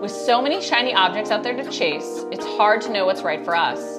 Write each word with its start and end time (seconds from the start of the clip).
With 0.00 0.10
so 0.10 0.40
many 0.40 0.62
shiny 0.62 0.94
objects 0.94 1.30
out 1.30 1.42
there 1.42 1.54
to 1.54 1.70
chase, 1.70 2.24
it's 2.32 2.46
hard 2.46 2.80
to 2.82 2.90
know 2.90 3.04
what's 3.04 3.20
right 3.20 3.44
for 3.44 3.54
us. 3.54 3.98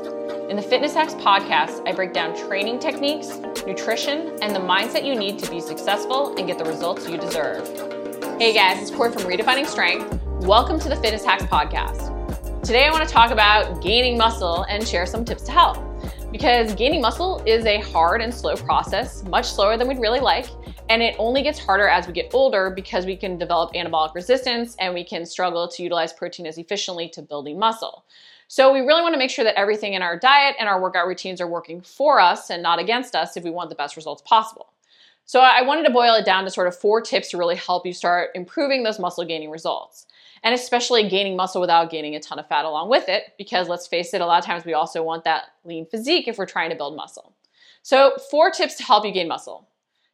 In 0.50 0.56
the 0.56 0.62
Fitness 0.64 0.96
Hacks 0.96 1.14
podcast, 1.14 1.88
I 1.88 1.92
break 1.92 2.12
down 2.12 2.36
training 2.36 2.80
techniques, 2.80 3.38
nutrition, 3.68 4.36
and 4.42 4.56
the 4.56 4.60
mindset 4.60 5.06
you 5.06 5.14
need 5.14 5.38
to 5.38 5.52
be 5.52 5.62
successful 5.62 6.36
and 6.40 6.48
get 6.48 6.58
the 6.58 6.66
results 6.66 7.08
you 7.08 7.18
deserve. 7.18 7.68
Hey 8.40 8.52
guys, 8.52 8.82
it's 8.82 8.90
Corey 8.90 9.12
from 9.12 9.22
Redefining 9.26 9.68
Strength. 9.68 10.20
Welcome 10.40 10.80
to 10.80 10.90
the 10.90 10.96
Fitness 10.96 11.24
Hacks 11.24 11.44
podcast. 11.44 12.64
Today 12.64 12.88
I 12.88 12.90
want 12.90 13.08
to 13.08 13.14
talk 13.14 13.30
about 13.30 13.80
gaining 13.84 14.18
muscle 14.18 14.64
and 14.64 14.88
share 14.88 15.06
some 15.06 15.24
tips 15.24 15.44
to 15.44 15.52
help. 15.52 15.78
Because 16.32 16.74
gaining 16.74 17.02
muscle 17.02 17.44
is 17.46 17.64
a 17.68 17.80
hard 17.80 18.22
and 18.22 18.34
slow 18.34 18.56
process, 18.56 19.24
much 19.26 19.52
slower 19.52 19.78
than 19.78 19.88
we'd 19.88 20.00
really 20.00 20.20
like, 20.20 20.48
and 20.92 21.02
it 21.02 21.16
only 21.20 21.42
gets 21.42 21.58
harder 21.58 21.88
as 21.88 22.06
we 22.06 22.12
get 22.12 22.34
older 22.34 22.70
because 22.70 23.06
we 23.06 23.16
can 23.16 23.38
develop 23.38 23.74
anabolic 23.74 24.14
resistance 24.14 24.76
and 24.78 24.94
we 24.94 25.06
can 25.06 25.26
struggle 25.26 25.66
to 25.70 25.82
utilize 25.82 26.12
protein 26.12 26.46
as 26.46 26.58
efficiently 26.58 27.08
to 27.08 27.22
building 27.22 27.58
muscle. 27.58 28.04
So 28.50 28.74
we 28.74 28.82
really 28.82 29.02
want 29.02 29.14
to 29.14 29.18
make 29.18 29.30
sure 29.30 29.46
that 29.46 29.58
everything 29.58 29.94
in 29.94 30.02
our 30.02 30.20
diet 30.20 30.58
and 30.60 30.68
our 30.68 30.82
workout 30.82 31.08
routines 31.08 31.40
are 31.40 31.48
working 31.48 31.80
for 31.80 32.20
us 32.20 32.50
and 32.50 32.62
not 32.62 32.78
against 32.78 33.16
us 33.16 33.38
if 33.38 33.46
we 33.46 33.52
want 33.52 33.70
the 33.70 33.76
best 33.76 33.96
results 33.96 34.22
possible. 34.24 34.74
So 35.24 35.40
I 35.40 35.62
wanted 35.62 35.86
to 35.86 35.94
boil 35.94 36.14
it 36.16 36.26
down 36.26 36.44
to 36.44 36.52
sort 36.52 36.68
of 36.68 36.78
four 36.78 37.00
tips 37.00 37.30
to 37.30 37.38
really 37.38 37.56
help 37.56 37.86
you 37.86 37.94
start 37.94 38.32
improving 38.36 38.84
those 38.84 39.00
muscle 39.00 39.24
gaining 39.24 39.50
results. 39.50 40.08
And 40.44 40.54
especially 40.54 41.08
gaining 41.08 41.38
muscle 41.38 41.62
without 41.62 41.90
gaining 41.90 42.16
a 42.16 42.20
ton 42.20 42.38
of 42.38 42.50
fat 42.50 42.66
along 42.66 42.90
with 42.90 43.08
it, 43.08 43.32
because 43.38 43.70
let's 43.70 43.88
face 43.88 44.14
it, 44.14 44.20
a 44.20 44.26
lot 44.26 44.40
of 44.40 44.46
times 44.46 44.66
we 44.66 44.74
also 44.74 45.04
want 45.04 45.24
that 45.24 45.44
lean 45.64 45.86
physique 45.86 46.28
if 46.28 46.38
we're 46.38 46.46
trying 46.46 46.70
to 46.70 46.76
build 46.76 46.98
muscle. 46.98 47.32
So, 47.82 48.12
four 48.30 48.52
tips 48.52 48.76
to 48.76 48.84
help 48.84 49.06
you 49.06 49.14
gain 49.14 49.30
muscle. 49.30 49.70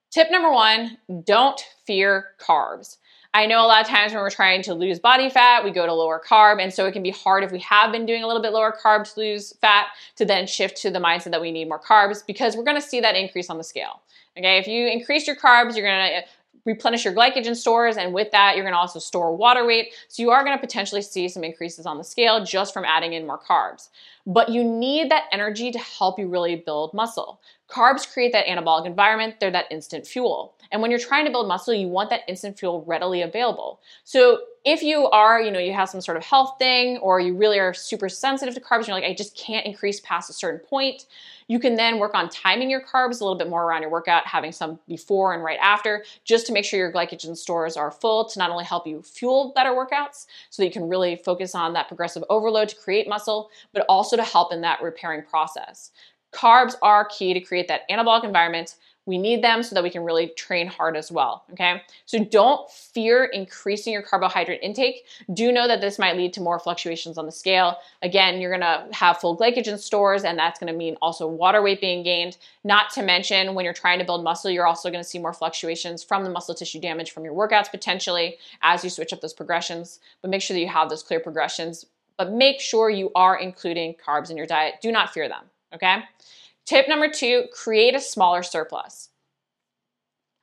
Tip 0.09 0.31
number 0.31 0.51
one 0.51 0.97
don't 1.25 1.59
fear 1.85 2.27
carbs. 2.39 2.97
I 3.33 3.45
know 3.45 3.63
a 3.63 3.67
lot 3.67 3.81
of 3.81 3.87
times 3.87 4.13
when 4.13 4.21
we're 4.21 4.29
trying 4.29 4.63
to 4.63 4.73
lose 4.73 4.99
body 4.99 5.29
fat, 5.29 5.63
we 5.63 5.71
go 5.71 5.85
to 5.85 5.93
lower 5.93 6.21
carb. 6.25 6.61
And 6.61 6.73
so 6.73 6.85
it 6.85 6.93
can 6.93 7.03
be 7.03 7.11
hard 7.11 7.43
if 7.43 7.51
we 7.51 7.59
have 7.59 7.91
been 7.91 8.05
doing 8.05 8.23
a 8.23 8.27
little 8.27 8.41
bit 8.41 8.53
lower 8.53 8.75
carb 8.83 9.13
to 9.13 9.19
lose 9.19 9.53
fat 9.61 9.87
to 10.15 10.25
then 10.25 10.47
shift 10.47 10.77
to 10.77 10.89
the 10.89 10.99
mindset 10.99 11.31
that 11.31 11.41
we 11.41 11.51
need 11.51 11.67
more 11.67 11.79
carbs 11.79 12.25
because 12.25 12.55
we're 12.55 12.63
gonna 12.63 12.81
see 12.81 13.01
that 13.01 13.15
increase 13.15 13.49
on 13.49 13.57
the 13.57 13.63
scale. 13.63 14.01
Okay, 14.37 14.57
if 14.57 14.67
you 14.67 14.87
increase 14.87 15.27
your 15.27 15.35
carbs, 15.35 15.75
you're 15.75 15.87
gonna 15.87 16.21
replenish 16.67 17.05
your 17.05 17.13
glycogen 17.13 17.55
stores, 17.55 17.97
and 17.97 18.13
with 18.13 18.29
that, 18.31 18.55
you're 18.55 18.65
gonna 18.65 18.77
also 18.77 18.99
store 18.99 19.35
water 19.35 19.65
weight. 19.65 19.93
So 20.09 20.21
you 20.21 20.29
are 20.29 20.43
gonna 20.43 20.59
potentially 20.59 21.01
see 21.01 21.29
some 21.29 21.43
increases 21.43 21.87
on 21.87 21.97
the 21.97 22.03
scale 22.03 22.43
just 22.43 22.73
from 22.73 22.85
adding 22.85 23.13
in 23.13 23.25
more 23.25 23.39
carbs. 23.39 23.89
But 24.27 24.49
you 24.49 24.63
need 24.63 25.09
that 25.09 25.23
energy 25.31 25.71
to 25.71 25.79
help 25.79 26.19
you 26.19 26.27
really 26.27 26.57
build 26.57 26.93
muscle. 26.93 27.39
Carbs 27.69 28.11
create 28.11 28.33
that 28.33 28.45
anabolic 28.45 28.85
environment, 28.85 29.39
they're 29.39 29.49
that 29.51 29.71
instant 29.71 30.05
fuel. 30.05 30.53
And 30.71 30.81
when 30.81 30.91
you're 30.91 30.99
trying 30.99 31.25
to 31.25 31.31
build 31.31 31.47
muscle, 31.47 31.73
you 31.73 31.87
want 31.87 32.09
that 32.09 32.21
instant 32.27 32.59
fuel 32.59 32.83
readily 32.85 33.21
available. 33.21 33.79
So 34.03 34.41
if 34.67 34.83
you 34.83 35.07
are, 35.11 35.39
you 35.41 35.49
know, 35.49 35.59
you 35.59 35.71
have 35.71 35.87
some 35.87 36.01
sort 36.01 36.17
of 36.17 36.25
health 36.25 36.57
thing 36.59 36.97
or 36.97 37.21
you 37.21 37.33
really 37.33 37.57
are 37.57 37.73
super 37.73 38.09
sensitive 38.09 38.53
to 38.53 38.59
carbs, 38.59 38.79
and 38.79 38.87
you're 38.87 38.97
like, 38.97 39.05
I 39.05 39.13
just 39.13 39.37
can't 39.37 39.65
increase 39.65 40.01
past 40.01 40.29
a 40.29 40.33
certain 40.33 40.59
point, 40.59 41.05
you 41.47 41.57
can 41.57 41.75
then 41.75 41.99
work 41.99 42.13
on 42.13 42.27
timing 42.27 42.69
your 42.69 42.81
carbs 42.81 43.21
a 43.21 43.23
little 43.23 43.37
bit 43.37 43.47
more 43.47 43.63
around 43.63 43.81
your 43.81 43.91
workout, 43.91 44.27
having 44.27 44.51
some 44.51 44.77
before 44.85 45.33
and 45.33 45.41
right 45.41 45.57
after, 45.61 46.03
just 46.25 46.45
to 46.47 46.51
make 46.51 46.65
sure 46.65 46.77
your 46.77 46.91
glycogen 46.91 47.37
stores 47.37 47.77
are 47.77 47.91
full 47.91 48.25
to 48.25 48.39
not 48.39 48.51
only 48.51 48.65
help 48.65 48.85
you 48.85 49.01
fuel 49.01 49.53
better 49.55 49.69
workouts 49.69 50.25
so 50.49 50.61
that 50.61 50.65
you 50.65 50.71
can 50.73 50.89
really 50.89 51.15
focus 51.15 51.55
on 51.55 51.71
that 51.71 51.87
progressive 51.87 52.25
overload 52.29 52.67
to 52.67 52.75
create 52.75 53.07
muscle, 53.07 53.49
but 53.71 53.85
also 53.87 54.17
to 54.17 54.23
help 54.23 54.51
in 54.51 54.59
that 54.59 54.81
repairing 54.81 55.23
process. 55.23 55.91
Carbs 56.33 56.75
are 56.81 57.05
key 57.05 57.33
to 57.33 57.39
create 57.39 57.69
that 57.69 57.89
anabolic 57.89 58.25
environment 58.25 58.75
we 59.07 59.17
need 59.17 59.41
them 59.41 59.63
so 59.63 59.73
that 59.73 59.83
we 59.83 59.89
can 59.89 60.03
really 60.03 60.27
train 60.27 60.67
hard 60.67 60.97
as 60.97 61.11
well, 61.11 61.45
okay? 61.53 61.81
So 62.05 62.23
don't 62.23 62.69
fear 62.69 63.23
increasing 63.23 63.93
your 63.93 64.01
carbohydrate 64.01 64.59
intake. 64.61 65.05
Do 65.33 65.51
know 65.51 65.65
that 65.67 65.79
this 65.79 65.97
might 65.97 66.17
lead 66.17 66.33
to 66.33 66.41
more 66.41 66.59
fluctuations 66.59 67.17
on 67.17 67.25
the 67.25 67.31
scale. 67.31 67.77
Again, 68.03 68.41
you're 68.41 68.51
gonna 68.51 68.87
have 68.91 69.17
full 69.17 69.37
glycogen 69.37 69.79
stores 69.79 70.25
and 70.25 70.37
that's 70.37 70.59
gonna 70.59 70.73
mean 70.73 70.97
also 71.01 71.25
water 71.25 71.61
weight 71.61 71.79
being 71.79 72.03
gained. 72.03 72.37
Not 72.65 72.89
to 72.91 73.01
mention 73.01 73.55
when 73.55 73.63
you're 73.63 73.73
trying 73.73 73.99
to 73.99 74.05
build 74.05 74.25
muscle, 74.25 74.51
you're 74.51 74.67
also 74.67 74.91
gonna 74.91 75.05
see 75.05 75.19
more 75.19 75.33
fluctuations 75.33 76.03
from 76.03 76.25
the 76.25 76.29
muscle 76.29 76.53
tissue 76.53 76.81
damage 76.81 77.11
from 77.11 77.23
your 77.23 77.33
workouts 77.33 77.71
potentially 77.71 78.37
as 78.61 78.83
you 78.83 78.89
switch 78.89 79.13
up 79.13 79.21
those 79.21 79.33
progressions. 79.33 79.99
But 80.21 80.31
make 80.31 80.41
sure 80.41 80.53
that 80.53 80.61
you 80.61 80.67
have 80.67 80.89
those 80.89 81.01
clear 81.01 81.21
progressions, 81.21 81.85
but 82.17 82.33
make 82.33 82.59
sure 82.59 82.89
you 82.89 83.11
are 83.15 83.37
including 83.37 83.95
carbs 83.95 84.29
in 84.29 84.35
your 84.35 84.47
diet. 84.47 84.75
Do 84.81 84.91
not 84.91 85.13
fear 85.13 85.29
them, 85.29 85.45
okay? 85.73 86.03
Tip 86.67 86.89
number 86.89 87.09
two, 87.09 87.45
create 87.53 87.95
a 87.95 87.99
smaller 88.01 88.43
surplus. 88.43 89.09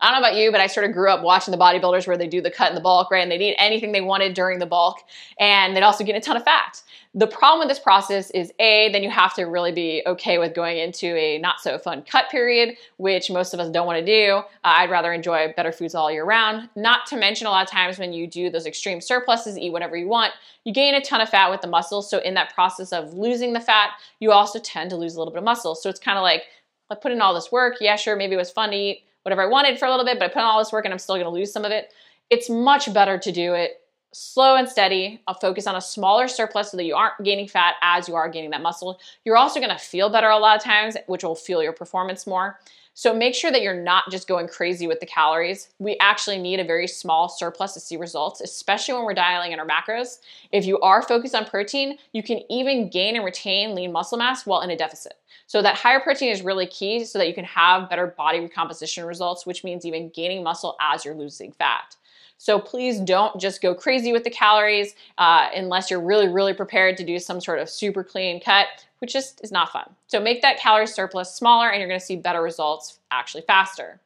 I 0.04 0.10
don't 0.10 0.20
know 0.20 0.28
about 0.28 0.38
you, 0.38 0.52
but 0.52 0.60
I 0.60 0.66
sort 0.66 0.84
of 0.84 0.92
grew 0.92 1.08
up 1.08 1.22
watching 1.22 1.50
the 1.50 1.56
bodybuilders 1.56 2.06
where 2.06 2.18
they 2.18 2.26
do 2.26 2.42
the 2.42 2.50
cut 2.50 2.68
in 2.68 2.74
the 2.74 2.80
bulk, 2.82 3.10
right? 3.10 3.22
And 3.22 3.32
they'd 3.32 3.40
eat 3.40 3.56
anything 3.58 3.92
they 3.92 4.02
wanted 4.02 4.34
during 4.34 4.58
the 4.58 4.66
bulk, 4.66 4.98
and 5.40 5.74
they'd 5.74 5.82
also 5.82 6.04
get 6.04 6.14
a 6.14 6.20
ton 6.20 6.36
of 6.36 6.44
fat. 6.44 6.82
The 7.14 7.26
problem 7.26 7.60
with 7.60 7.68
this 7.68 7.82
process 7.82 8.30
is 8.32 8.52
A, 8.58 8.92
then 8.92 9.02
you 9.02 9.08
have 9.08 9.32
to 9.34 9.44
really 9.44 9.72
be 9.72 10.02
okay 10.04 10.36
with 10.36 10.54
going 10.54 10.76
into 10.76 11.16
a 11.16 11.38
not 11.38 11.58
so 11.60 11.78
fun 11.78 12.02
cut 12.02 12.28
period, 12.28 12.76
which 12.98 13.30
most 13.30 13.54
of 13.54 13.60
us 13.60 13.70
don't 13.70 13.86
want 13.86 13.98
to 13.98 14.04
do. 14.04 14.34
Uh, 14.34 14.42
I'd 14.62 14.90
rather 14.90 15.10
enjoy 15.10 15.54
better 15.56 15.72
foods 15.72 15.94
all 15.94 16.12
year 16.12 16.26
round. 16.26 16.68
Not 16.76 17.06
to 17.06 17.16
mention, 17.16 17.46
a 17.46 17.50
lot 17.50 17.64
of 17.64 17.70
times 17.70 17.98
when 17.98 18.12
you 18.12 18.26
do 18.26 18.50
those 18.50 18.66
extreme 18.66 19.00
surpluses, 19.00 19.56
eat 19.56 19.72
whatever 19.72 19.96
you 19.96 20.06
want, 20.06 20.34
you 20.64 20.74
gain 20.74 20.94
a 20.94 21.00
ton 21.00 21.22
of 21.22 21.30
fat 21.30 21.50
with 21.50 21.62
the 21.62 21.68
muscle. 21.68 22.02
So, 22.02 22.18
in 22.18 22.34
that 22.34 22.54
process 22.54 22.92
of 22.92 23.14
losing 23.14 23.54
the 23.54 23.60
fat, 23.60 23.92
you 24.20 24.32
also 24.32 24.58
tend 24.58 24.90
to 24.90 24.96
lose 24.96 25.14
a 25.14 25.18
little 25.18 25.32
bit 25.32 25.38
of 25.38 25.44
muscle. 25.44 25.74
So, 25.74 25.88
it's 25.88 26.00
kind 26.00 26.18
of 26.18 26.22
like, 26.22 26.42
I 26.90 26.94
put 26.94 27.10
in 27.10 27.22
all 27.22 27.32
this 27.32 27.50
work. 27.50 27.76
Yeah, 27.80 27.96
sure, 27.96 28.16
maybe 28.16 28.34
it 28.34 28.38
was 28.38 28.50
fun 28.50 28.70
to 28.72 28.76
eat 28.76 29.04
whatever 29.24 29.42
I 29.42 29.46
wanted 29.46 29.78
for 29.78 29.86
a 29.86 29.90
little 29.90 30.06
bit, 30.06 30.18
but 30.18 30.26
I 30.26 30.28
put 30.28 30.40
in 30.40 30.44
all 30.44 30.58
this 30.58 30.72
work 30.72 30.84
and 30.84 30.92
I'm 30.92 30.98
still 30.98 31.16
going 31.16 31.26
to 31.26 31.30
lose 31.30 31.52
some 31.52 31.64
of 31.64 31.72
it. 31.72 31.92
It's 32.30 32.48
much 32.48 32.92
better 32.94 33.18
to 33.18 33.32
do 33.32 33.54
it 33.54 33.80
slow 34.14 34.54
and 34.54 34.68
steady. 34.68 35.20
I'll 35.26 35.34
focus 35.34 35.66
on 35.66 35.74
a 35.74 35.80
smaller 35.80 36.28
surplus 36.28 36.70
so 36.70 36.76
that 36.76 36.84
you 36.84 36.94
aren't 36.94 37.22
gaining 37.24 37.48
fat 37.48 37.74
as 37.82 38.08
you 38.08 38.14
are 38.14 38.28
gaining 38.28 38.50
that 38.50 38.62
muscle. 38.62 39.00
You're 39.24 39.36
also 39.36 39.60
gonna 39.60 39.78
feel 39.78 40.08
better 40.08 40.28
a 40.28 40.38
lot 40.38 40.56
of 40.56 40.62
times, 40.62 40.96
which 41.06 41.24
will 41.24 41.34
fuel 41.34 41.62
your 41.62 41.72
performance 41.72 42.26
more. 42.26 42.60
So 42.96 43.12
make 43.12 43.34
sure 43.34 43.50
that 43.50 43.60
you're 43.60 43.74
not 43.74 44.04
just 44.08 44.28
going 44.28 44.46
crazy 44.46 44.86
with 44.86 45.00
the 45.00 45.06
calories. 45.06 45.68
We 45.80 45.96
actually 45.98 46.38
need 46.38 46.60
a 46.60 46.64
very 46.64 46.86
small 46.86 47.28
surplus 47.28 47.74
to 47.74 47.80
see 47.80 47.96
results, 47.96 48.40
especially 48.40 48.94
when 48.94 49.04
we're 49.04 49.14
dialing 49.14 49.50
in 49.50 49.58
our 49.58 49.66
macros. 49.66 50.20
If 50.52 50.64
you 50.64 50.78
are 50.78 51.02
focused 51.02 51.34
on 51.34 51.44
protein, 51.44 51.98
you 52.12 52.22
can 52.22 52.40
even 52.48 52.88
gain 52.88 53.16
and 53.16 53.24
retain 53.24 53.74
lean 53.74 53.90
muscle 53.90 54.16
mass 54.16 54.46
while 54.46 54.60
in 54.60 54.70
a 54.70 54.76
deficit. 54.76 55.14
So 55.48 55.60
that 55.60 55.74
higher 55.74 55.98
protein 55.98 56.30
is 56.30 56.42
really 56.42 56.66
key 56.66 57.04
so 57.04 57.18
that 57.18 57.26
you 57.26 57.34
can 57.34 57.44
have 57.44 57.90
better 57.90 58.06
body 58.06 58.38
recomposition 58.38 59.04
results, 59.04 59.44
which 59.44 59.64
means 59.64 59.84
even 59.84 60.10
gaining 60.10 60.44
muscle 60.44 60.76
as 60.80 61.04
you're 61.04 61.16
losing 61.16 61.50
fat. 61.50 61.96
So 62.38 62.58
please 62.58 63.00
don't 63.00 63.40
just 63.40 63.62
go 63.62 63.74
crazy 63.74 64.12
with 64.12 64.22
the 64.22 64.30
calories 64.30 64.94
uh, 65.18 65.48
unless 65.54 65.90
you're 65.90 66.00
really, 66.00 66.28
really 66.28 66.52
prepared 66.52 66.96
to 66.98 67.04
do 67.04 67.18
some 67.18 67.40
sort 67.40 67.58
of 67.58 67.68
super 67.68 68.04
clean 68.04 68.40
cut, 68.40 68.66
which 69.04 69.12
just 69.12 69.44
is 69.44 69.52
not 69.52 69.70
fun. 69.70 69.84
So 70.06 70.18
make 70.18 70.40
that 70.40 70.58
calorie 70.58 70.86
surplus 70.86 71.34
smaller 71.34 71.68
and 71.68 71.78
you're 71.78 71.88
gonna 71.90 72.00
see 72.00 72.16
better 72.16 72.40
results 72.40 73.00
actually 73.10 73.42
faster. 73.42 74.00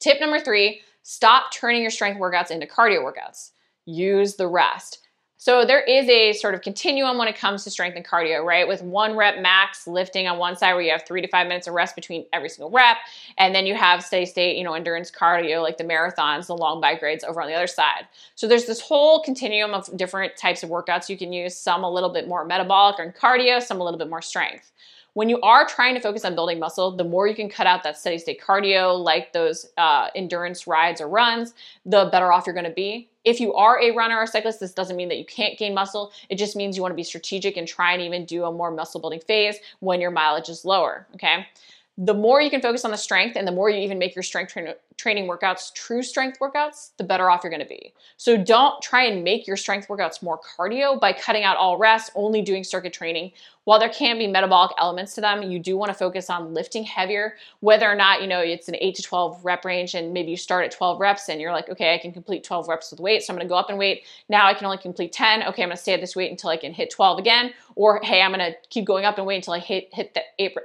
Tip 0.00 0.20
number 0.20 0.40
three, 0.40 0.80
stop 1.04 1.52
turning 1.52 1.80
your 1.80 1.92
strength 1.92 2.18
workouts 2.18 2.50
into 2.50 2.66
cardio 2.66 3.04
workouts. 3.04 3.52
Use 3.86 4.34
the 4.34 4.48
rest. 4.48 5.06
So 5.42 5.64
there 5.64 5.80
is 5.80 6.06
a 6.10 6.34
sort 6.34 6.54
of 6.54 6.60
continuum 6.60 7.16
when 7.16 7.26
it 7.26 7.34
comes 7.34 7.64
to 7.64 7.70
strength 7.70 7.96
and 7.96 8.04
cardio, 8.04 8.44
right? 8.44 8.68
With 8.68 8.82
one 8.82 9.16
rep 9.16 9.40
max 9.40 9.86
lifting 9.86 10.28
on 10.28 10.36
one 10.36 10.54
side 10.54 10.74
where 10.74 10.82
you 10.82 10.90
have 10.90 11.06
three 11.06 11.22
to 11.22 11.28
five 11.28 11.46
minutes 11.46 11.66
of 11.66 11.72
rest 11.72 11.96
between 11.96 12.26
every 12.30 12.50
single 12.50 12.70
rep. 12.70 12.98
And 13.38 13.54
then 13.54 13.64
you 13.64 13.74
have 13.74 14.04
steady 14.04 14.26
state, 14.26 14.58
you 14.58 14.64
know, 14.64 14.74
endurance 14.74 15.10
cardio 15.10 15.62
like 15.62 15.78
the 15.78 15.84
marathons, 15.84 16.48
the 16.48 16.54
long 16.54 16.78
bike 16.82 17.00
rides 17.00 17.24
over 17.24 17.40
on 17.40 17.48
the 17.48 17.54
other 17.54 17.66
side. 17.66 18.06
So 18.34 18.46
there's 18.46 18.66
this 18.66 18.82
whole 18.82 19.22
continuum 19.22 19.72
of 19.72 19.88
different 19.96 20.36
types 20.36 20.62
of 20.62 20.68
workouts 20.68 21.08
you 21.08 21.16
can 21.16 21.32
use, 21.32 21.56
some 21.56 21.84
a 21.84 21.90
little 21.90 22.10
bit 22.10 22.28
more 22.28 22.44
metabolic 22.44 22.96
or 22.98 23.10
cardio, 23.10 23.62
some 23.62 23.80
a 23.80 23.82
little 23.82 23.98
bit 23.98 24.10
more 24.10 24.20
strength. 24.20 24.72
When 25.14 25.28
you 25.28 25.40
are 25.40 25.66
trying 25.66 25.94
to 25.94 26.00
focus 26.00 26.24
on 26.24 26.34
building 26.34 26.58
muscle, 26.58 26.96
the 26.96 27.04
more 27.04 27.26
you 27.26 27.34
can 27.34 27.48
cut 27.48 27.66
out 27.66 27.82
that 27.82 27.98
steady 27.98 28.18
state 28.18 28.40
cardio, 28.40 28.98
like 28.98 29.32
those 29.32 29.66
uh, 29.76 30.08
endurance 30.14 30.66
rides 30.66 31.00
or 31.00 31.08
runs, 31.08 31.54
the 31.84 32.08
better 32.12 32.32
off 32.32 32.46
you're 32.46 32.54
gonna 32.54 32.70
be. 32.70 33.08
If 33.24 33.40
you 33.40 33.52
are 33.54 33.80
a 33.82 33.90
runner 33.90 34.16
or 34.16 34.26
cyclist, 34.26 34.60
this 34.60 34.72
doesn't 34.72 34.96
mean 34.96 35.08
that 35.08 35.18
you 35.18 35.24
can't 35.24 35.58
gain 35.58 35.74
muscle. 35.74 36.12
It 36.28 36.36
just 36.36 36.56
means 36.56 36.76
you 36.76 36.82
wanna 36.82 36.94
be 36.94 37.02
strategic 37.02 37.56
and 37.56 37.66
try 37.66 37.92
and 37.92 38.02
even 38.02 38.24
do 38.24 38.44
a 38.44 38.52
more 38.52 38.70
muscle 38.70 39.00
building 39.00 39.20
phase 39.20 39.56
when 39.80 40.00
your 40.00 40.10
mileage 40.10 40.48
is 40.48 40.64
lower, 40.64 41.06
okay? 41.14 41.46
The 42.02 42.14
more 42.14 42.40
you 42.40 42.48
can 42.48 42.62
focus 42.62 42.86
on 42.86 42.90
the 42.90 42.96
strength 42.96 43.36
and 43.36 43.46
the 43.46 43.52
more 43.52 43.68
you 43.68 43.78
even 43.78 43.98
make 43.98 44.16
your 44.16 44.22
strength 44.22 44.54
tra- 44.54 44.74
training 44.96 45.28
workouts 45.28 45.70
true 45.74 46.02
strength 46.02 46.38
workouts, 46.38 46.92
the 46.96 47.04
better 47.04 47.28
off 47.28 47.42
you're 47.44 47.50
gonna 47.50 47.66
be. 47.66 47.92
So 48.16 48.38
don't 48.38 48.80
try 48.80 49.04
and 49.04 49.22
make 49.22 49.46
your 49.46 49.58
strength 49.58 49.86
workouts 49.86 50.22
more 50.22 50.40
cardio 50.40 50.98
by 50.98 51.12
cutting 51.12 51.44
out 51.44 51.58
all 51.58 51.76
rest, 51.76 52.10
only 52.14 52.40
doing 52.40 52.64
circuit 52.64 52.94
training. 52.94 53.32
While 53.64 53.78
there 53.78 53.90
can 53.90 54.16
be 54.16 54.26
metabolic 54.26 54.70
elements 54.78 55.14
to 55.16 55.20
them, 55.20 55.42
you 55.42 55.58
do 55.58 55.76
wanna 55.76 55.92
focus 55.92 56.30
on 56.30 56.54
lifting 56.54 56.84
heavier, 56.84 57.36
whether 57.60 57.86
or 57.86 57.94
not, 57.94 58.22
you 58.22 58.28
know, 58.28 58.40
it's 58.40 58.68
an 58.68 58.76
eight 58.80 58.94
to 58.94 59.02
12 59.02 59.44
rep 59.44 59.66
range 59.66 59.94
and 59.94 60.14
maybe 60.14 60.30
you 60.30 60.38
start 60.38 60.64
at 60.64 60.70
12 60.70 61.00
reps 61.00 61.28
and 61.28 61.38
you're 61.38 61.52
like, 61.52 61.68
okay, 61.68 61.94
I 61.94 61.98
can 61.98 62.14
complete 62.14 62.44
12 62.44 62.66
reps 62.66 62.90
with 62.90 63.00
weight, 63.00 63.22
so 63.22 63.34
I'm 63.34 63.38
gonna 63.38 63.46
go 63.46 63.56
up 63.56 63.68
in 63.68 63.76
weight. 63.76 64.04
Now 64.30 64.46
I 64.46 64.54
can 64.54 64.64
only 64.64 64.78
complete 64.78 65.12
10. 65.12 65.42
Okay, 65.42 65.62
I'm 65.62 65.68
gonna 65.68 65.76
stay 65.76 65.92
at 65.92 66.00
this 66.00 66.16
weight 66.16 66.30
until 66.30 66.48
I 66.48 66.56
can 66.56 66.72
hit 66.72 66.88
12 66.88 67.18
again. 67.18 67.52
Or 67.74 68.00
hey, 68.02 68.22
I'm 68.22 68.30
gonna 68.30 68.52
keep 68.70 68.86
going 68.86 69.04
up 69.04 69.18
in 69.18 69.26
weight 69.26 69.36
until 69.36 69.52
I 69.52 69.58
hit, 69.58 69.92
hit 69.92 70.14
the 70.14 70.22
eight 70.38 70.56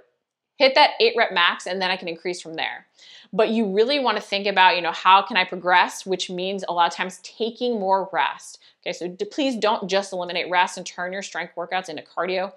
hit 0.57 0.75
that 0.75 0.91
eight 0.99 1.13
rep 1.17 1.31
max, 1.31 1.67
and 1.67 1.81
then 1.81 1.91
I 1.91 1.97
can 1.97 2.07
increase 2.07 2.41
from 2.41 2.55
there. 2.55 2.85
But 3.33 3.49
you 3.49 3.73
really 3.73 3.99
want 3.99 4.17
to 4.17 4.23
think 4.23 4.47
about, 4.47 4.75
you 4.75 4.81
know, 4.81 4.91
how 4.91 5.21
can 5.21 5.35
I 5.35 5.43
progress, 5.43 6.05
which 6.05 6.29
means 6.29 6.63
a 6.67 6.73
lot 6.73 6.89
of 6.89 6.95
times 6.95 7.19
taking 7.23 7.79
more 7.79 8.09
rest. 8.13 8.59
Okay, 8.81 8.93
so 8.93 9.09
please 9.31 9.55
don't 9.55 9.89
just 9.89 10.13
eliminate 10.13 10.49
rest 10.49 10.77
and 10.77 10.85
turn 10.85 11.11
your 11.11 11.23
strength 11.23 11.53
workouts 11.55 11.89
into 11.89 12.03
cardio. 12.03 12.53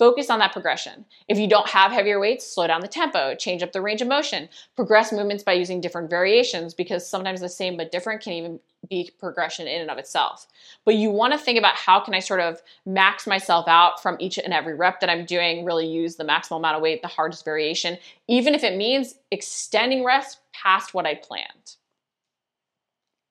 Focus 0.00 0.30
on 0.30 0.38
that 0.38 0.54
progression. 0.54 1.04
If 1.28 1.36
you 1.38 1.46
don't 1.46 1.68
have 1.68 1.92
heavier 1.92 2.18
weights, 2.18 2.50
slow 2.50 2.66
down 2.66 2.80
the 2.80 2.88
tempo, 2.88 3.34
change 3.34 3.62
up 3.62 3.72
the 3.72 3.82
range 3.82 4.00
of 4.00 4.08
motion, 4.08 4.48
progress 4.74 5.12
movements 5.12 5.44
by 5.44 5.52
using 5.52 5.78
different 5.78 6.08
variations 6.08 6.72
because 6.72 7.06
sometimes 7.06 7.42
the 7.42 7.50
same 7.50 7.76
but 7.76 7.92
different 7.92 8.22
can 8.22 8.32
even 8.32 8.60
be 8.88 9.10
progression 9.18 9.66
in 9.66 9.82
and 9.82 9.90
of 9.90 9.98
itself. 9.98 10.46
But 10.86 10.94
you 10.94 11.10
want 11.10 11.34
to 11.34 11.38
think 11.38 11.58
about 11.58 11.74
how 11.74 12.00
can 12.00 12.14
I 12.14 12.20
sort 12.20 12.40
of 12.40 12.62
max 12.86 13.26
myself 13.26 13.68
out 13.68 14.02
from 14.02 14.16
each 14.20 14.38
and 14.38 14.54
every 14.54 14.74
rep 14.74 15.00
that 15.00 15.10
I'm 15.10 15.26
doing, 15.26 15.66
really 15.66 15.86
use 15.86 16.16
the 16.16 16.24
maximal 16.24 16.56
amount 16.56 16.76
of 16.76 16.82
weight, 16.82 17.02
the 17.02 17.08
hardest 17.08 17.44
variation, 17.44 17.98
even 18.26 18.54
if 18.54 18.64
it 18.64 18.78
means 18.78 19.16
extending 19.30 20.02
rest 20.02 20.38
past 20.54 20.94
what 20.94 21.04
I 21.04 21.14
planned. 21.14 21.76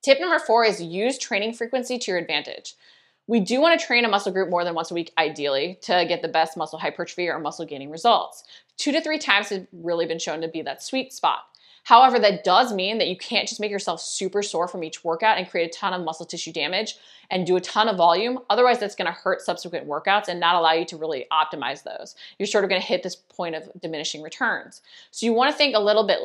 Tip 0.03 0.21
number 0.21 0.37
four 0.37 0.65
is 0.65 0.79
use 0.79 1.17
training 1.17 1.53
frequency 1.53 1.97
to 1.97 2.11
your 2.11 2.19
advantage. 2.19 2.75
We 3.29 3.39
do 3.39 3.61
want 3.61 3.79
to 3.79 3.85
train 3.85 4.05
a 4.05 4.09
muscle 4.09 4.31
group 4.31 4.49
more 4.49 4.63
than 4.63 4.73
once 4.73 4.89
a 4.89 4.95
week, 4.95 5.13
ideally, 5.15 5.77
to 5.83 6.03
get 6.07 6.23
the 6.23 6.27
best 6.27 6.57
muscle 6.57 6.79
hypertrophy 6.79 7.29
or 7.29 7.37
muscle 7.37 7.63
gaining 7.63 7.91
results. 7.91 8.43
Two 8.75 8.91
to 8.91 9.01
three 9.01 9.19
times 9.19 9.49
has 9.49 9.67
really 9.71 10.07
been 10.07 10.17
shown 10.17 10.41
to 10.41 10.47
be 10.47 10.63
that 10.63 10.81
sweet 10.81 11.13
spot. 11.13 11.41
However, 11.83 12.17
that 12.17 12.43
does 12.43 12.73
mean 12.73 12.97
that 12.97 13.07
you 13.07 13.15
can't 13.15 13.47
just 13.47 13.61
make 13.61 13.69
yourself 13.69 14.01
super 14.01 14.41
sore 14.41 14.67
from 14.67 14.83
each 14.83 15.03
workout 15.03 15.37
and 15.37 15.47
create 15.47 15.75
a 15.75 15.77
ton 15.77 15.93
of 15.93 16.03
muscle 16.03 16.25
tissue 16.25 16.51
damage 16.51 16.95
and 17.29 17.45
do 17.45 17.55
a 17.55 17.61
ton 17.61 17.87
of 17.87 17.97
volume. 17.97 18.39
Otherwise, 18.49 18.79
that's 18.79 18.95
going 18.95 19.05
to 19.05 19.11
hurt 19.11 19.41
subsequent 19.41 19.87
workouts 19.87 20.27
and 20.27 20.39
not 20.39 20.55
allow 20.55 20.73
you 20.73 20.85
to 20.85 20.97
really 20.97 21.27
optimize 21.31 21.83
those. 21.83 22.15
You're 22.39 22.47
sort 22.47 22.63
of 22.63 22.71
going 22.71 22.81
to 22.81 22.87
hit 22.87 23.03
this 23.03 23.15
point 23.15 23.53
of 23.53 23.69
diminishing 23.79 24.23
returns. 24.23 24.81
So 25.11 25.27
you 25.27 25.33
want 25.33 25.51
to 25.51 25.57
think 25.57 25.75
a 25.75 25.79
little 25.79 26.07
bit 26.07 26.19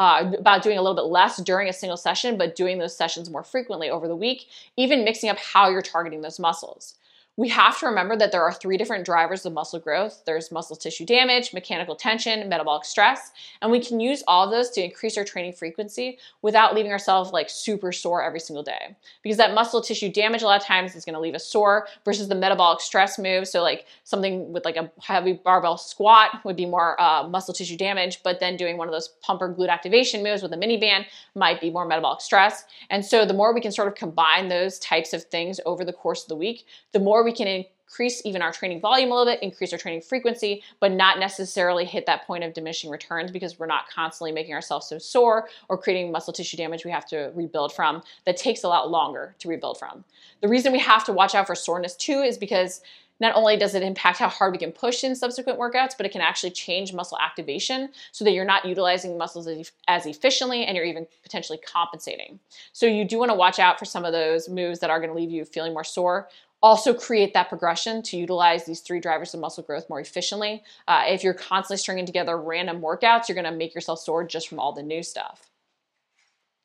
uh, 0.00 0.32
about 0.38 0.62
doing 0.62 0.78
a 0.78 0.82
little 0.82 0.96
bit 0.96 1.12
less 1.12 1.36
during 1.42 1.68
a 1.68 1.72
single 1.74 1.98
session, 1.98 2.38
but 2.38 2.56
doing 2.56 2.78
those 2.78 2.96
sessions 2.96 3.28
more 3.28 3.44
frequently 3.44 3.90
over 3.90 4.08
the 4.08 4.16
week, 4.16 4.48
even 4.78 5.04
mixing 5.04 5.28
up 5.28 5.36
how 5.36 5.68
you're 5.68 5.82
targeting 5.82 6.22
those 6.22 6.40
muscles 6.40 6.94
we 7.40 7.48
have 7.48 7.78
to 7.78 7.86
remember 7.86 8.14
that 8.16 8.32
there 8.32 8.42
are 8.42 8.52
three 8.52 8.76
different 8.76 9.06
drivers 9.06 9.46
of 9.46 9.54
muscle 9.54 9.78
growth. 9.78 10.24
There's 10.26 10.52
muscle 10.52 10.76
tissue 10.76 11.06
damage, 11.06 11.54
mechanical 11.54 11.96
tension, 11.96 12.46
metabolic 12.50 12.84
stress, 12.84 13.30
and 13.62 13.70
we 13.70 13.80
can 13.80 13.98
use 13.98 14.22
all 14.28 14.44
of 14.44 14.50
those 14.50 14.68
to 14.72 14.84
increase 14.84 15.16
our 15.16 15.24
training 15.24 15.54
frequency 15.54 16.18
without 16.42 16.74
leaving 16.74 16.92
ourselves 16.92 17.32
like 17.32 17.48
super 17.48 17.92
sore 17.92 18.22
every 18.22 18.40
single 18.40 18.62
day. 18.62 18.94
Because 19.22 19.38
that 19.38 19.54
muscle 19.54 19.80
tissue 19.80 20.12
damage 20.12 20.42
a 20.42 20.44
lot 20.44 20.60
of 20.60 20.66
times 20.66 20.94
is 20.94 21.06
going 21.06 21.14
to 21.14 21.20
leave 21.20 21.34
us 21.34 21.46
sore 21.46 21.88
versus 22.04 22.28
the 22.28 22.34
metabolic 22.34 22.82
stress 22.82 23.18
move. 23.18 23.48
So 23.48 23.62
like 23.62 23.86
something 24.04 24.52
with 24.52 24.66
like 24.66 24.76
a 24.76 24.92
heavy 25.00 25.32
barbell 25.32 25.78
squat 25.78 26.44
would 26.44 26.56
be 26.56 26.66
more 26.66 27.00
uh, 27.00 27.26
muscle 27.26 27.54
tissue 27.54 27.78
damage, 27.78 28.22
but 28.22 28.38
then 28.40 28.58
doing 28.58 28.76
one 28.76 28.86
of 28.86 28.92
those 28.92 29.08
pumper 29.22 29.48
glute 29.50 29.70
activation 29.70 30.22
moves 30.22 30.42
with 30.42 30.52
a 30.52 30.58
mini 30.58 30.76
band 30.76 31.06
might 31.34 31.58
be 31.58 31.70
more 31.70 31.86
metabolic 31.86 32.20
stress. 32.20 32.64
And 32.90 33.02
so 33.02 33.24
the 33.24 33.32
more 33.32 33.54
we 33.54 33.62
can 33.62 33.72
sort 33.72 33.88
of 33.88 33.94
combine 33.94 34.48
those 34.48 34.78
types 34.78 35.14
of 35.14 35.24
things 35.24 35.58
over 35.64 35.86
the 35.86 35.92
course 35.94 36.24
of 36.24 36.28
the 36.28 36.36
week, 36.36 36.66
the 36.92 37.00
more 37.00 37.24
we 37.24 37.29
we 37.30 37.36
can 37.36 37.46
increase 37.46 38.24
even 38.24 38.42
our 38.42 38.52
training 38.52 38.80
volume 38.80 39.12
a 39.12 39.14
little 39.14 39.32
bit, 39.32 39.42
increase 39.42 39.72
our 39.72 39.78
training 39.78 40.00
frequency, 40.00 40.62
but 40.80 40.90
not 40.90 41.20
necessarily 41.20 41.84
hit 41.84 42.06
that 42.06 42.26
point 42.26 42.42
of 42.42 42.52
diminishing 42.52 42.90
returns 42.90 43.30
because 43.30 43.58
we're 43.58 43.66
not 43.66 43.88
constantly 43.88 44.32
making 44.32 44.52
ourselves 44.52 44.88
so 44.88 44.98
sore 44.98 45.48
or 45.68 45.78
creating 45.78 46.10
muscle 46.10 46.32
tissue 46.32 46.56
damage 46.56 46.84
we 46.84 46.90
have 46.90 47.06
to 47.06 47.30
rebuild 47.34 47.72
from 47.72 48.02
that 48.26 48.36
takes 48.36 48.64
a 48.64 48.68
lot 48.68 48.90
longer 48.90 49.34
to 49.38 49.48
rebuild 49.48 49.78
from. 49.78 50.04
The 50.40 50.48
reason 50.48 50.72
we 50.72 50.80
have 50.80 51.04
to 51.04 51.12
watch 51.12 51.34
out 51.34 51.46
for 51.46 51.54
soreness 51.54 51.94
too 51.94 52.20
is 52.20 52.36
because 52.36 52.80
not 53.20 53.36
only 53.36 53.56
does 53.56 53.74
it 53.74 53.82
impact 53.82 54.18
how 54.18 54.28
hard 54.28 54.52
we 54.52 54.58
can 54.58 54.72
push 54.72 55.04
in 55.04 55.14
subsequent 55.14 55.58
workouts, 55.58 55.92
but 55.96 56.06
it 56.06 56.12
can 56.12 56.22
actually 56.22 56.50
change 56.50 56.94
muscle 56.94 57.18
activation 57.20 57.90
so 58.12 58.24
that 58.24 58.32
you're 58.32 58.46
not 58.46 58.64
utilizing 58.64 59.18
muscles 59.18 59.46
as 59.88 60.06
efficiently 60.06 60.64
and 60.64 60.74
you're 60.74 60.86
even 60.86 61.06
potentially 61.22 61.58
compensating. 61.58 62.40
So 62.72 62.86
you 62.86 63.04
do 63.04 63.18
want 63.18 63.30
to 63.30 63.34
watch 63.34 63.58
out 63.58 63.78
for 63.78 63.84
some 63.84 64.06
of 64.06 64.12
those 64.12 64.48
moves 64.48 64.78
that 64.80 64.88
are 64.88 64.98
going 64.98 65.10
to 65.10 65.16
leave 65.16 65.30
you 65.30 65.44
feeling 65.44 65.74
more 65.74 65.84
sore 65.84 66.28
also 66.62 66.92
create 66.92 67.34
that 67.34 67.48
progression 67.48 68.02
to 68.02 68.16
utilize 68.16 68.64
these 68.64 68.80
three 68.80 69.00
drivers 69.00 69.32
of 69.34 69.40
muscle 69.40 69.62
growth 69.62 69.88
more 69.88 70.00
efficiently. 70.00 70.62
Uh, 70.86 71.04
if 71.06 71.24
you're 71.24 71.34
constantly 71.34 71.78
stringing 71.78 72.06
together 72.06 72.36
random 72.36 72.80
workouts, 72.80 73.28
you're 73.28 73.42
to 73.42 73.50
make 73.50 73.74
yourself 73.74 74.00
sore 74.00 74.24
just 74.24 74.48
from 74.48 74.58
all 74.58 74.72
the 74.72 74.82
new 74.82 75.02
stuff. 75.02 75.50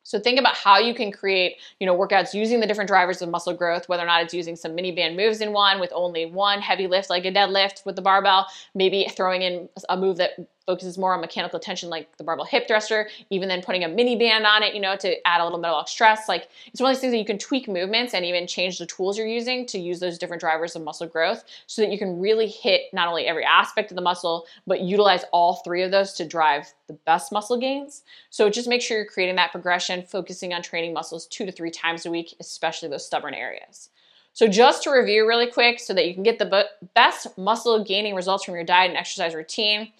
So 0.06 0.19
think 0.19 0.39
about 0.39 0.56
how 0.56 0.77
you 0.77 0.94
can 0.94 1.12
create, 1.12 1.56
you 1.80 1.88
know, 1.88 1.97
workouts 1.97 2.31
using 2.36 2.59
the 2.59 2.68
different 2.68 2.89
drivers 2.89 3.24
of 3.24 3.30
muscle 3.30 3.56
growth, 3.56 3.89
whether 3.89 4.03
or 4.03 4.06
not 4.06 4.21
it's 4.21 4.36
using 4.36 4.56
some 4.56 4.75
mini 4.75 4.92
band 4.92 5.18
moves 5.18 5.42
in 5.42 5.51
one 5.51 5.80
with 5.80 5.92
only 5.95 6.27
one 6.27 6.62
heavy 6.62 6.86
lift 6.86 7.09
like 7.09 7.25
a 7.25 7.31
deadlift 7.31 7.83
with 7.88 7.95
the 7.95 8.03
barbell, 8.03 8.45
maybe 8.75 9.07
throwing 9.09 9.41
in 9.41 9.68
a 9.89 9.98
move 9.98 10.18
that 10.18 10.33
focuses 10.65 10.97
more 10.97 11.13
on 11.13 11.21
mechanical 11.21 11.59
tension 11.59 11.89
like 11.89 12.15
the 12.17 12.23
barbell 12.23 12.45
hip 12.45 12.67
thruster, 12.67 13.07
even 13.29 13.47
then 13.47 13.62
putting 13.62 13.83
a 13.83 13.88
mini 13.88 14.15
band 14.15 14.45
on 14.45 14.63
it, 14.63 14.73
you 14.73 14.81
know, 14.81 14.95
to 14.95 15.15
add 15.27 15.41
a 15.41 15.44
little 15.44 15.59
metabolic 15.59 15.88
stress. 15.88 16.27
Like 16.27 16.50
it's 16.67 16.81
one 16.81 16.91
of 16.91 16.95
these 16.95 17.01
things 17.01 17.12
that 17.12 17.19
you 17.19 17.25
can 17.25 17.38
tweak 17.38 17.67
movements 17.67 18.13
and 18.13 18.25
even 18.25 18.47
change 18.47 18.79
the 18.79 18.85
tools 18.85 19.17
you're 19.17 19.27
using 19.27 19.65
to 19.67 19.79
use 19.79 20.00
those 20.00 20.17
different 20.17 20.41
drivers 20.41 20.75
of 20.75 20.83
muscle 20.83 21.07
growth 21.07 21.44
so 21.67 21.81
that 21.81 21.91
you 21.91 21.97
can 21.97 22.19
really 22.19 22.47
hit 22.47 22.81
not 22.94 23.07
only 23.07 23.27
every 23.27 23.45
aspect 23.45 23.91
of 23.91 23.95
the 23.95 24.01
muscle, 24.01 24.45
but 24.65 24.81
utilize 24.81 25.23
all 25.31 25.56
three 25.57 25.83
of 25.83 25.91
those 25.91 26.13
to 26.13 26.25
drive 26.25 26.73
the 26.88 26.94
best 26.94 27.31
muscle 27.31 27.59
gains. 27.59 28.03
So 28.29 28.50
just 28.50 28.67
make 28.67 28.81
sure 28.81 28.97
you're 28.97 29.06
creating 29.06 29.35
that 29.35 29.51
progression, 29.51 30.03
focusing 30.03 30.53
on 30.53 30.62
training 30.62 30.94
muscles 30.94 31.27
two 31.27 31.45
to 31.45 31.51
three 31.51 31.71
times 31.71 32.06
a 32.06 32.12
week, 32.12 32.35
especially 32.39 32.89
those 32.89 33.06
stubborn 33.06 33.33
areas. 33.33 33.89
So 34.33 34.50
just 34.50 34.83
to 34.83 34.91
review 34.91 35.25
really 35.25 35.47
quick 35.50 35.79
so 35.79 35.94
that 35.94 36.07
you 36.07 36.13
can 36.13 36.23
get 36.23 36.39
the 36.39 36.67
best 36.94 37.38
muscle 37.38 37.81
gaining 37.85 38.15
results 38.15 38.44
from 38.44 38.56
your 38.56 38.65
diet 38.65 38.89
and 38.89 38.97
exercise 38.97 39.33
routine, 39.33 39.94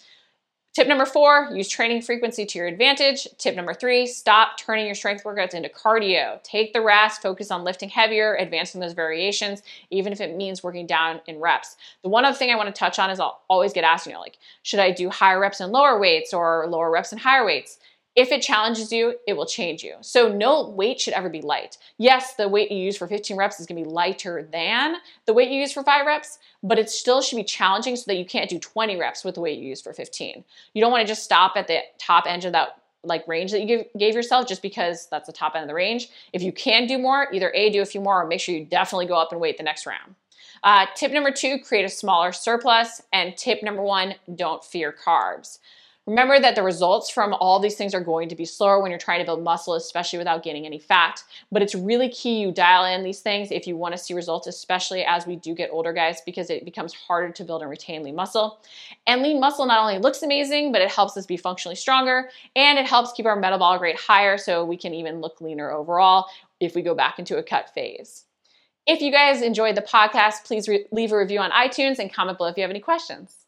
Tip 0.76 0.88
number 0.88 1.06
four, 1.06 1.48
use 1.54 1.70
training 1.70 2.02
frequency 2.02 2.44
to 2.44 2.58
your 2.58 2.66
advantage. 2.66 3.26
Tip 3.38 3.56
number 3.56 3.72
three, 3.72 4.06
stop 4.06 4.58
turning 4.58 4.84
your 4.84 4.94
strength 4.94 5.24
workouts 5.24 5.54
into 5.54 5.70
cardio. 5.70 6.38
Take 6.42 6.74
the 6.74 6.82
rest, 6.82 7.22
focus 7.22 7.50
on 7.50 7.64
lifting 7.64 7.88
heavier, 7.88 8.34
advancing 8.34 8.82
those 8.82 8.92
variations, 8.92 9.62
even 9.88 10.12
if 10.12 10.20
it 10.20 10.36
means 10.36 10.62
working 10.62 10.86
down 10.86 11.22
in 11.26 11.40
reps. 11.40 11.76
The 12.02 12.10
one 12.10 12.26
other 12.26 12.36
thing 12.36 12.50
I 12.50 12.56
want 12.56 12.66
to 12.66 12.78
touch 12.78 12.98
on 12.98 13.08
is 13.08 13.18
I'll 13.18 13.40
always 13.48 13.72
get 13.72 13.84
asked, 13.84 14.06
you 14.06 14.12
know, 14.12 14.20
like, 14.20 14.36
should 14.64 14.78
I 14.78 14.90
do 14.90 15.08
higher 15.08 15.40
reps 15.40 15.60
and 15.60 15.72
lower 15.72 15.98
weights 15.98 16.34
or 16.34 16.66
lower 16.68 16.90
reps 16.90 17.10
and 17.10 17.22
higher 17.22 17.46
weights? 17.46 17.78
If 18.16 18.32
it 18.32 18.40
challenges 18.40 18.90
you, 18.90 19.16
it 19.26 19.36
will 19.36 19.44
change 19.44 19.84
you. 19.84 19.96
So 20.00 20.32
no 20.32 20.70
weight 20.70 20.98
should 20.98 21.12
ever 21.12 21.28
be 21.28 21.42
light. 21.42 21.76
Yes, 21.98 22.34
the 22.34 22.48
weight 22.48 22.72
you 22.72 22.78
use 22.78 22.96
for 22.96 23.06
15 23.06 23.36
reps 23.36 23.60
is 23.60 23.66
gonna 23.66 23.82
be 23.82 23.88
lighter 23.88 24.48
than 24.50 24.96
the 25.26 25.34
weight 25.34 25.50
you 25.50 25.60
use 25.60 25.72
for 25.72 25.82
five 25.84 26.06
reps, 26.06 26.38
but 26.62 26.78
it 26.78 26.88
still 26.88 27.20
should 27.20 27.36
be 27.36 27.44
challenging 27.44 27.94
so 27.94 28.04
that 28.06 28.16
you 28.16 28.24
can't 28.24 28.48
do 28.48 28.58
20 28.58 28.96
reps 28.96 29.22
with 29.22 29.34
the 29.34 29.40
weight 29.42 29.58
you 29.58 29.68
use 29.68 29.82
for 29.82 29.92
15. 29.92 30.42
You 30.72 30.80
don't 30.80 30.90
wanna 30.90 31.04
just 31.04 31.24
stop 31.24 31.56
at 31.56 31.66
the 31.66 31.80
top 31.98 32.24
end 32.26 32.46
of 32.46 32.52
that 32.52 32.80
like 33.04 33.28
range 33.28 33.52
that 33.52 33.60
you 33.60 33.66
give, 33.66 33.86
gave 33.98 34.14
yourself 34.14 34.48
just 34.48 34.62
because 34.62 35.06
that's 35.10 35.26
the 35.26 35.32
top 35.32 35.54
end 35.54 35.62
of 35.62 35.68
the 35.68 35.74
range. 35.74 36.08
If 36.32 36.42
you 36.42 36.52
can 36.52 36.86
do 36.86 36.98
more, 36.98 37.28
either 37.32 37.52
A, 37.54 37.70
do 37.70 37.82
a 37.82 37.86
few 37.86 38.00
more, 38.00 38.22
or 38.22 38.26
make 38.26 38.40
sure 38.40 38.54
you 38.54 38.64
definitely 38.64 39.06
go 39.06 39.14
up 39.14 39.30
and 39.30 39.40
weight 39.40 39.58
the 39.58 39.62
next 39.62 39.86
round. 39.86 40.16
Uh, 40.62 40.86
tip 40.96 41.12
number 41.12 41.30
two, 41.30 41.58
create 41.60 41.84
a 41.84 41.88
smaller 41.88 42.32
surplus. 42.32 43.02
And 43.12 43.36
tip 43.36 43.62
number 43.62 43.82
one, 43.82 44.14
don't 44.34 44.64
fear 44.64 44.92
carbs. 44.92 45.58
Remember 46.06 46.38
that 46.38 46.54
the 46.54 46.62
results 46.62 47.10
from 47.10 47.34
all 47.34 47.58
these 47.58 47.74
things 47.74 47.92
are 47.92 48.00
going 48.00 48.28
to 48.28 48.36
be 48.36 48.44
slower 48.44 48.80
when 48.80 48.92
you're 48.92 48.98
trying 48.98 49.18
to 49.18 49.24
build 49.24 49.42
muscle, 49.42 49.74
especially 49.74 50.20
without 50.20 50.44
gaining 50.44 50.64
any 50.64 50.78
fat. 50.78 51.24
But 51.50 51.62
it's 51.62 51.74
really 51.74 52.08
key 52.08 52.38
you 52.38 52.52
dial 52.52 52.84
in 52.84 53.02
these 53.02 53.20
things 53.20 53.50
if 53.50 53.66
you 53.66 53.76
want 53.76 53.92
to 53.92 53.98
see 53.98 54.14
results, 54.14 54.46
especially 54.46 55.04
as 55.04 55.26
we 55.26 55.34
do 55.34 55.52
get 55.52 55.70
older, 55.72 55.92
guys, 55.92 56.20
because 56.24 56.48
it 56.48 56.64
becomes 56.64 56.94
harder 56.94 57.32
to 57.32 57.44
build 57.44 57.62
and 57.62 57.70
retain 57.70 58.04
lean 58.04 58.14
muscle. 58.14 58.60
And 59.08 59.20
lean 59.20 59.40
muscle 59.40 59.66
not 59.66 59.80
only 59.80 59.98
looks 59.98 60.22
amazing, 60.22 60.70
but 60.70 60.80
it 60.80 60.92
helps 60.92 61.16
us 61.16 61.26
be 61.26 61.36
functionally 61.36 61.74
stronger 61.74 62.30
and 62.54 62.78
it 62.78 62.86
helps 62.86 63.12
keep 63.12 63.26
our 63.26 63.34
metabolic 63.34 63.80
rate 63.80 63.98
higher 63.98 64.38
so 64.38 64.64
we 64.64 64.76
can 64.76 64.94
even 64.94 65.20
look 65.20 65.40
leaner 65.40 65.72
overall 65.72 66.26
if 66.60 66.76
we 66.76 66.82
go 66.82 66.94
back 66.94 67.18
into 67.18 67.36
a 67.36 67.42
cut 67.42 67.74
phase. 67.74 68.26
If 68.86 69.00
you 69.00 69.10
guys 69.10 69.42
enjoyed 69.42 69.76
the 69.76 69.82
podcast, 69.82 70.44
please 70.44 70.68
leave 70.92 71.10
a 71.10 71.18
review 71.18 71.40
on 71.40 71.50
iTunes 71.50 71.98
and 71.98 72.12
comment 72.12 72.38
below 72.38 72.50
if 72.50 72.56
you 72.56 72.62
have 72.62 72.70
any 72.70 72.78
questions. 72.78 73.45